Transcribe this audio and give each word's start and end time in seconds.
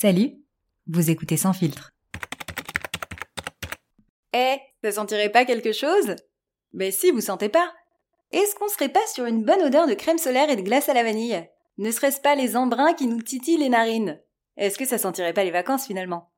Salut, 0.00 0.32
vous 0.86 1.10
écoutez 1.10 1.36
Sans 1.36 1.52
Filtre. 1.52 1.90
Eh, 4.32 4.56
ça 4.82 4.92
sentirait 4.92 5.28
pas 5.28 5.44
quelque 5.44 5.72
chose? 5.72 6.16
Ben 6.72 6.90
si, 6.90 7.10
vous 7.10 7.20
sentez 7.20 7.50
pas. 7.50 7.70
Est-ce 8.32 8.54
qu'on 8.54 8.68
serait 8.68 8.88
pas 8.88 9.06
sur 9.12 9.26
une 9.26 9.44
bonne 9.44 9.60
odeur 9.60 9.86
de 9.86 9.92
crème 9.92 10.16
solaire 10.16 10.48
et 10.48 10.56
de 10.56 10.62
glace 10.62 10.88
à 10.88 10.94
la 10.94 11.02
vanille? 11.02 11.46
Ne 11.76 11.90
serait-ce 11.90 12.22
pas 12.22 12.34
les 12.34 12.56
embruns 12.56 12.94
qui 12.94 13.08
nous 13.08 13.20
titillent 13.20 13.58
les 13.58 13.68
narines? 13.68 14.18
Est-ce 14.56 14.78
que 14.78 14.86
ça 14.86 14.96
sentirait 14.96 15.34
pas 15.34 15.44
les 15.44 15.50
vacances 15.50 15.86
finalement? 15.86 16.32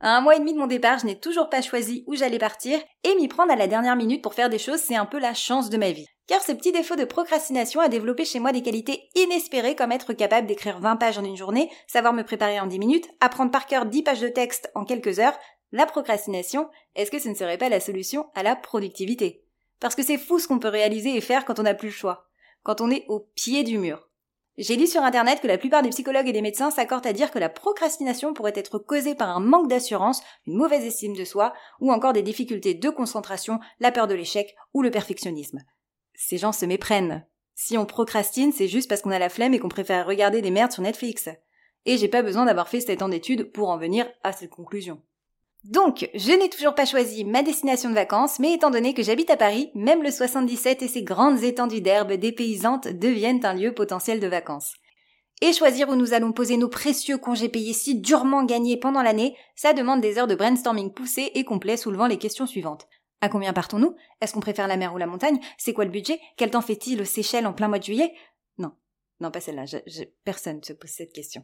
Un 0.00 0.22
mois 0.22 0.36
et 0.36 0.38
demi 0.38 0.54
de 0.54 0.58
mon 0.58 0.66
départ, 0.66 0.98
je 0.98 1.04
n'ai 1.04 1.20
toujours 1.20 1.50
pas 1.50 1.60
choisi 1.60 2.04
où 2.06 2.14
j'allais 2.14 2.38
partir, 2.38 2.80
et 3.02 3.14
m'y 3.16 3.28
prendre 3.28 3.52
à 3.52 3.56
la 3.56 3.66
dernière 3.66 3.96
minute 3.96 4.22
pour 4.22 4.32
faire 4.32 4.48
des 4.48 4.58
choses, 4.58 4.80
c'est 4.80 4.96
un 4.96 5.04
peu 5.04 5.18
la 5.18 5.34
chance 5.34 5.68
de 5.68 5.76
ma 5.76 5.90
vie. 5.90 6.08
Car 6.26 6.42
ce 6.42 6.52
petit 6.52 6.72
défaut 6.72 6.96
de 6.96 7.04
procrastination 7.04 7.80
a 7.80 7.88
développé 7.88 8.24
chez 8.24 8.38
moi 8.38 8.50
des 8.50 8.62
qualités 8.62 9.10
inespérées 9.14 9.76
comme 9.76 9.92
être 9.92 10.14
capable 10.14 10.46
d'écrire 10.46 10.80
20 10.80 10.96
pages 10.96 11.18
en 11.18 11.24
une 11.24 11.36
journée, 11.36 11.70
savoir 11.86 12.14
me 12.14 12.24
préparer 12.24 12.58
en 12.58 12.66
10 12.66 12.78
minutes, 12.78 13.10
apprendre 13.20 13.50
par 13.50 13.66
cœur 13.66 13.84
10 13.84 14.02
pages 14.02 14.20
de 14.22 14.28
texte 14.28 14.70
en 14.74 14.84
quelques 14.84 15.18
heures. 15.18 15.38
La 15.70 15.84
procrastination, 15.84 16.70
est-ce 16.94 17.10
que 17.10 17.18
ce 17.18 17.28
ne 17.28 17.34
serait 17.34 17.58
pas 17.58 17.68
la 17.68 17.80
solution 17.80 18.30
à 18.34 18.42
la 18.42 18.56
productivité? 18.56 19.44
Parce 19.80 19.94
que 19.94 20.02
c'est 20.02 20.16
fou 20.16 20.38
ce 20.38 20.48
qu'on 20.48 20.58
peut 20.58 20.68
réaliser 20.68 21.14
et 21.14 21.20
faire 21.20 21.44
quand 21.44 21.58
on 21.58 21.64
n'a 21.64 21.74
plus 21.74 21.88
le 21.88 21.94
choix, 21.94 22.26
quand 22.62 22.80
on 22.80 22.90
est 22.90 23.04
au 23.08 23.20
pied 23.34 23.62
du 23.62 23.76
mur. 23.76 24.08
J'ai 24.56 24.76
lu 24.76 24.86
sur 24.86 25.02
internet 25.02 25.42
que 25.42 25.48
la 25.48 25.58
plupart 25.58 25.82
des 25.82 25.90
psychologues 25.90 26.28
et 26.28 26.32
des 26.32 26.40
médecins 26.40 26.70
s'accordent 26.70 27.08
à 27.08 27.12
dire 27.12 27.32
que 27.32 27.40
la 27.40 27.48
procrastination 27.50 28.32
pourrait 28.32 28.52
être 28.54 28.78
causée 28.78 29.16
par 29.16 29.28
un 29.28 29.40
manque 29.40 29.68
d'assurance, 29.68 30.22
une 30.46 30.56
mauvaise 30.56 30.84
estime 30.84 31.16
de 31.16 31.24
soi, 31.24 31.52
ou 31.80 31.92
encore 31.92 32.14
des 32.14 32.22
difficultés 32.22 32.72
de 32.72 32.88
concentration, 32.88 33.58
la 33.80 33.90
peur 33.90 34.06
de 34.06 34.14
l'échec 34.14 34.54
ou 34.72 34.80
le 34.80 34.92
perfectionnisme 34.92 35.58
ces 36.14 36.38
gens 36.38 36.52
se 36.52 36.66
méprennent. 36.66 37.26
Si 37.54 37.78
on 37.78 37.86
procrastine, 37.86 38.52
c'est 38.52 38.68
juste 38.68 38.88
parce 38.88 39.02
qu'on 39.02 39.10
a 39.10 39.18
la 39.18 39.28
flemme 39.28 39.54
et 39.54 39.58
qu'on 39.58 39.68
préfère 39.68 40.06
regarder 40.06 40.42
des 40.42 40.50
merdes 40.50 40.72
sur 40.72 40.82
Netflix. 40.82 41.28
Et 41.86 41.98
j'ai 41.98 42.08
pas 42.08 42.22
besoin 42.22 42.46
d'avoir 42.46 42.68
fait 42.68 42.80
7 42.80 43.02
ans 43.02 43.08
d'études 43.08 43.52
pour 43.52 43.68
en 43.68 43.78
venir 43.78 44.06
à 44.22 44.32
cette 44.32 44.50
conclusion. 44.50 45.00
Donc, 45.64 46.10
je 46.14 46.32
n'ai 46.32 46.50
toujours 46.50 46.74
pas 46.74 46.84
choisi 46.84 47.24
ma 47.24 47.42
destination 47.42 47.88
de 47.88 47.94
vacances, 47.94 48.38
mais 48.38 48.52
étant 48.52 48.70
donné 48.70 48.92
que 48.92 49.02
j'habite 49.02 49.30
à 49.30 49.36
Paris, 49.36 49.70
même 49.74 50.02
le 50.02 50.10
77 50.10 50.82
et 50.82 50.88
ses 50.88 51.02
grandes 51.02 51.42
étendues 51.42 51.80
d'herbes 51.80 52.12
dépaysantes 52.12 52.88
deviennent 52.88 53.44
un 53.46 53.54
lieu 53.54 53.72
potentiel 53.72 54.20
de 54.20 54.26
vacances. 54.26 54.74
Et 55.40 55.54
choisir 55.54 55.88
où 55.88 55.94
nous 55.94 56.12
allons 56.12 56.32
poser 56.32 56.58
nos 56.58 56.68
précieux 56.68 57.16
congés 57.16 57.48
payés 57.48 57.72
si 57.72 57.98
durement 57.98 58.44
gagnés 58.44 58.76
pendant 58.76 59.02
l'année, 59.02 59.36
ça 59.56 59.72
demande 59.72 60.02
des 60.02 60.18
heures 60.18 60.26
de 60.26 60.34
brainstorming 60.34 60.92
poussées 60.92 61.30
et 61.34 61.44
complet 61.44 61.78
soulevant 61.78 62.06
les 62.06 62.18
questions 62.18 62.46
suivantes. 62.46 62.86
À 63.24 63.30
combien 63.30 63.54
partons-nous? 63.54 63.96
Est-ce 64.20 64.34
qu'on 64.34 64.40
préfère 64.40 64.68
la 64.68 64.76
mer 64.76 64.92
ou 64.92 64.98
la 64.98 65.06
montagne? 65.06 65.40
C'est 65.56 65.72
quoi 65.72 65.86
le 65.86 65.90
budget? 65.90 66.20
Quel 66.36 66.50
temps 66.50 66.60
fait-il 66.60 67.00
aux 67.00 67.06
Seychelles 67.06 67.46
en 67.46 67.54
plein 67.54 67.68
mois 67.68 67.78
de 67.78 67.84
juillet? 67.84 68.12
Non, 68.58 68.72
non 69.18 69.30
pas 69.30 69.40
celle-là. 69.40 69.64
Personne 70.24 70.58
ne 70.58 70.62
se 70.62 70.74
pose 70.74 70.90
cette 70.90 71.14
question. 71.14 71.42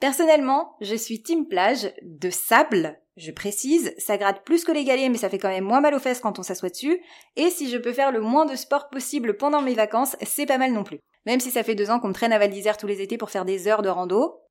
Personnellement, 0.00 0.76
je 0.82 0.94
suis 0.94 1.22
team 1.22 1.48
plage 1.48 1.90
de 2.02 2.28
sable. 2.28 3.00
Je 3.16 3.30
précise, 3.30 3.94
ça 3.96 4.18
gratte 4.18 4.44
plus 4.44 4.66
que 4.66 4.72
les 4.72 4.84
galets, 4.84 5.08
mais 5.08 5.16
ça 5.16 5.30
fait 5.30 5.38
quand 5.38 5.48
même 5.48 5.64
moins 5.64 5.80
mal 5.80 5.94
aux 5.94 5.98
fesses 5.98 6.20
quand 6.20 6.38
on 6.38 6.42
s'assoit 6.42 6.68
dessus. 6.68 7.02
Et 7.36 7.48
si 7.48 7.70
je 7.70 7.78
peux 7.78 7.94
faire 7.94 8.12
le 8.12 8.20
moins 8.20 8.44
de 8.44 8.54
sport 8.54 8.90
possible 8.90 9.38
pendant 9.38 9.62
mes 9.62 9.72
vacances, 9.72 10.14
c'est 10.20 10.44
pas 10.44 10.58
mal 10.58 10.74
non 10.74 10.84
plus. 10.84 11.00
Même 11.24 11.40
si 11.40 11.50
ça 11.50 11.62
fait 11.62 11.74
deux 11.74 11.90
ans 11.90 12.00
qu'on 12.00 12.08
me 12.08 12.12
traîne 12.12 12.34
à 12.34 12.38
Val 12.38 12.50
d'Isère 12.50 12.76
tous 12.76 12.86
les 12.86 13.00
étés 13.00 13.16
pour 13.16 13.30
faire 13.30 13.46
des 13.46 13.66
heures 13.66 13.80
de 13.80 13.88
rando, 13.88 14.42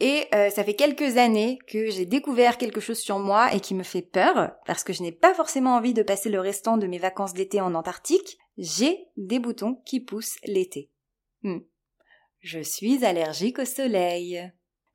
et 0.00 0.26
euh, 0.34 0.50
ça 0.50 0.64
fait 0.64 0.74
quelques 0.74 1.16
années 1.18 1.58
que 1.68 1.90
j'ai 1.90 2.06
découvert 2.06 2.58
quelque 2.58 2.80
chose 2.80 2.98
sur 2.98 3.18
moi 3.18 3.54
et 3.54 3.60
qui 3.60 3.74
me 3.74 3.84
fait 3.84 4.02
peur, 4.02 4.52
parce 4.66 4.82
que 4.82 4.92
je 4.92 5.02
n'ai 5.02 5.12
pas 5.12 5.34
forcément 5.34 5.76
envie 5.76 5.94
de 5.94 6.02
passer 6.02 6.30
le 6.30 6.40
restant 6.40 6.76
de 6.76 6.86
mes 6.86 6.98
vacances 6.98 7.34
d'été 7.34 7.60
en 7.60 7.74
Antarctique. 7.74 8.38
J'ai 8.58 9.06
des 9.16 9.38
boutons 9.38 9.80
qui 9.86 10.00
poussent 10.00 10.38
l'été. 10.44 10.90
Hmm. 11.42 11.60
Je 12.40 12.60
suis 12.60 13.04
allergique 13.04 13.58
au 13.58 13.64
soleil. 13.64 14.52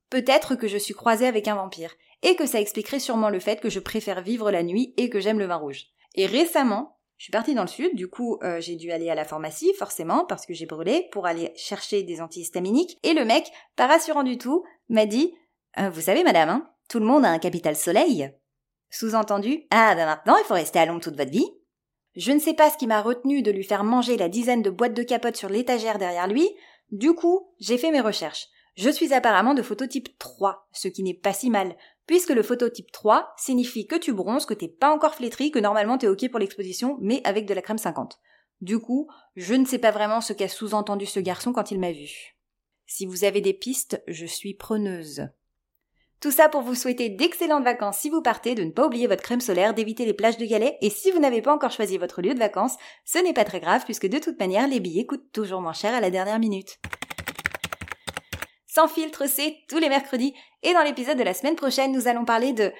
Peut-être 0.09 0.55
que 0.55 0.67
je 0.67 0.77
suis 0.77 0.93
croisée 0.93 1.27
avec 1.27 1.47
un 1.47 1.55
vampire, 1.55 1.95
et 2.21 2.35
que 2.35 2.45
ça 2.45 2.59
expliquerait 2.59 2.99
sûrement 2.99 3.29
le 3.29 3.39
fait 3.39 3.61
que 3.61 3.69
je 3.69 3.79
préfère 3.79 4.21
vivre 4.21 4.51
la 4.51 4.63
nuit 4.63 4.93
et 4.97 5.09
que 5.09 5.19
j'aime 5.19 5.39
le 5.39 5.45
vin 5.45 5.55
rouge. 5.55 5.85
Et 6.15 6.25
récemment, 6.25 6.98
je 7.19 7.25
suis 7.25 7.31
partie 7.31 7.53
dans 7.53 7.63
le 7.63 7.67
sud, 7.67 7.95
du 7.95 8.07
coup 8.07 8.39
euh, 8.43 8.61
j'ai 8.61 8.77
dû 8.77 8.93
aller 8.93 9.09
à 9.09 9.15
la 9.15 9.25
pharmacie, 9.25 9.73
forcément, 9.77 10.23
parce 10.23 10.45
que 10.45 10.53
j'ai 10.53 10.65
brûlé, 10.65 11.09
pour 11.11 11.25
aller 11.25 11.51
chercher 11.57 12.01
des 12.01 12.21
antihistaminiques, 12.21 12.97
et 13.03 13.13
le 13.13 13.25
mec, 13.25 13.51
pas 13.75 13.87
rassurant 13.87 14.23
du 14.23 14.37
tout, 14.37 14.63
m'a 14.87 15.05
dit 15.05 15.35
euh, 15.77 15.89
Vous 15.89 15.99
savez 15.99 16.23
madame, 16.23 16.47
hein, 16.47 16.69
tout 16.87 16.99
le 16.99 17.05
monde 17.05 17.25
a 17.25 17.29
un 17.29 17.37
capital 17.37 17.75
soleil. 17.75 18.31
Sous-entendu 18.89 19.65
Ah 19.69 19.95
ben 19.95 20.05
maintenant 20.05 20.37
il 20.37 20.45
faut 20.45 20.53
rester 20.53 20.79
à 20.79 20.85
l'ombre 20.85 21.01
toute 21.01 21.17
votre 21.17 21.29
vie. 21.29 21.51
Je 22.15 22.31
ne 22.31 22.39
sais 22.39 22.53
pas 22.53 22.69
ce 22.69 22.77
qui 22.77 22.87
m'a 22.87 23.01
retenu 23.01 23.41
de 23.41 23.51
lui 23.51 23.65
faire 23.65 23.83
manger 23.83 24.15
la 24.15 24.29
dizaine 24.29 24.61
de 24.61 24.69
boîtes 24.69 24.93
de 24.93 25.03
capote 25.03 25.35
sur 25.35 25.49
l'étagère 25.49 25.97
derrière 25.97 26.27
lui, 26.27 26.49
du 26.91 27.13
coup 27.13 27.51
j'ai 27.59 27.77
fait 27.77 27.91
mes 27.91 27.99
recherches. 27.99 28.47
Je 28.77 28.89
suis 28.89 29.13
apparemment 29.13 29.53
de 29.53 29.61
phototype 29.61 30.17
3, 30.19 30.69
ce 30.71 30.87
qui 30.87 31.03
n'est 31.03 31.13
pas 31.13 31.33
si 31.33 31.49
mal, 31.49 31.75
puisque 32.09 32.31
le 32.31 32.41
phototype 32.41 32.91
3 32.91 33.35
signifie 33.37 33.85
que 33.85 33.95
tu 33.95 34.13
bronzes, 34.13 34.47
que 34.47 34.55
t'es 34.55 34.67
pas 34.67 34.89
encore 34.89 35.13
flétri, 35.13 35.51
que 35.51 35.59
normalement 35.59 35.99
t'es 35.99 36.07
ok 36.07 36.27
pour 36.31 36.39
l'exposition, 36.39 36.97
mais 37.01 37.21
avec 37.23 37.45
de 37.45 37.53
la 37.53 37.61
crème 37.61 37.77
50. 37.77 38.17
Du 38.61 38.79
coup, 38.79 39.07
je 39.35 39.53
ne 39.53 39.63
sais 39.63 39.77
pas 39.77 39.91
vraiment 39.91 40.19
ce 40.19 40.33
qu'a 40.33 40.47
sous-entendu 40.47 41.05
ce 41.05 41.19
garçon 41.19 41.53
quand 41.53 41.69
il 41.69 41.79
m'a 41.79 41.91
vu. 41.91 42.35
Si 42.87 43.05
vous 43.05 43.25
avez 43.25 43.41
des 43.41 43.53
pistes, 43.53 44.01
je 44.07 44.25
suis 44.25 44.55
preneuse. 44.55 45.27
Tout 46.19 46.31
ça 46.31 46.49
pour 46.49 46.63
vous 46.63 46.73
souhaiter 46.73 47.09
d'excellentes 47.09 47.63
vacances 47.63 47.99
si 47.99 48.09
vous 48.09 48.23
partez, 48.23 48.55
de 48.55 48.63
ne 48.63 48.71
pas 48.71 48.87
oublier 48.87 49.05
votre 49.05 49.21
crème 49.21 49.39
solaire, 49.39 49.75
d'éviter 49.75 50.05
les 50.05 50.15
plages 50.15 50.37
de 50.37 50.47
galets, 50.47 50.79
et 50.81 50.89
si 50.89 51.11
vous 51.11 51.19
n'avez 51.19 51.43
pas 51.43 51.53
encore 51.53 51.69
choisi 51.69 51.99
votre 51.99 52.23
lieu 52.23 52.33
de 52.33 52.39
vacances, 52.39 52.77
ce 53.05 53.19
n'est 53.19 53.33
pas 53.33 53.45
très 53.45 53.59
grave 53.59 53.85
puisque 53.85 54.09
de 54.09 54.17
toute 54.17 54.39
manière 54.39 54.67
les 54.67 54.79
billets 54.79 55.05
coûtent 55.05 55.31
toujours 55.31 55.61
moins 55.61 55.73
cher 55.73 55.93
à 55.93 56.01
la 56.01 56.09
dernière 56.09 56.39
minute. 56.39 56.79
Sans 58.69 58.87
filtre, 58.87 59.27
c'est 59.27 59.57
tous 59.67 59.79
les 59.79 59.89
mercredis. 59.89 60.33
Et 60.61 60.73
dans 60.73 60.83
l'épisode 60.83 61.17
de 61.17 61.23
la 61.23 61.33
semaine 61.33 61.55
prochaine, 61.55 61.91
nous 61.91 62.07
allons 62.07 62.23
parler 62.23 62.53
de... 62.53 62.71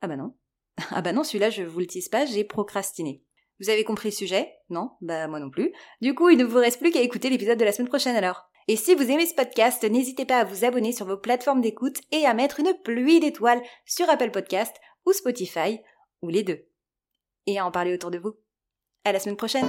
Ah 0.00 0.08
bah 0.08 0.16
non. 0.16 0.34
Ah 0.90 1.02
bah 1.02 1.12
non, 1.12 1.24
celui-là, 1.24 1.50
je 1.50 1.62
vous 1.62 1.80
le 1.80 1.86
tease 1.86 2.08
pas, 2.08 2.24
j'ai 2.24 2.42
procrastiné. 2.42 3.22
Vous 3.60 3.68
avez 3.68 3.84
compris 3.84 4.08
le 4.08 4.14
sujet? 4.14 4.54
Non? 4.70 4.92
Bah 5.02 5.28
moi 5.28 5.38
non 5.38 5.50
plus. 5.50 5.72
Du 6.00 6.14
coup, 6.14 6.30
il 6.30 6.38
ne 6.38 6.44
vous 6.44 6.56
reste 6.56 6.80
plus 6.80 6.90
qu'à 6.90 7.02
écouter 7.02 7.28
l'épisode 7.28 7.58
de 7.58 7.64
la 7.64 7.72
semaine 7.72 7.88
prochaine 7.88 8.16
alors. 8.16 8.48
Et 8.66 8.76
si 8.76 8.94
vous 8.94 9.10
aimez 9.10 9.26
ce 9.26 9.34
podcast, 9.34 9.84
n'hésitez 9.84 10.24
pas 10.24 10.38
à 10.38 10.44
vous 10.44 10.64
abonner 10.64 10.92
sur 10.92 11.04
vos 11.04 11.18
plateformes 11.18 11.60
d'écoute 11.60 12.00
et 12.12 12.24
à 12.24 12.32
mettre 12.32 12.60
une 12.60 12.72
pluie 12.82 13.20
d'étoiles 13.20 13.62
sur 13.84 14.08
Apple 14.08 14.30
Podcast 14.30 14.74
ou 15.04 15.12
Spotify, 15.12 15.80
ou 16.22 16.30
les 16.30 16.42
deux. 16.42 16.66
Et 17.46 17.58
à 17.58 17.66
en 17.66 17.70
parler 17.70 17.92
autour 17.92 18.10
de 18.10 18.18
vous. 18.18 18.36
À 19.04 19.12
la 19.12 19.20
semaine 19.20 19.36
prochaine 19.36 19.68